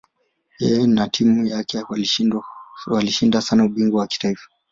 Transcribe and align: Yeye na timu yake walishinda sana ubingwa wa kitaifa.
Yeye 0.59 0.85
na 0.87 1.07
timu 1.09 1.45
yake 1.47 1.83
walishinda 2.89 3.41
sana 3.41 3.65
ubingwa 3.65 3.99
wa 3.99 4.07
kitaifa. 4.07 4.49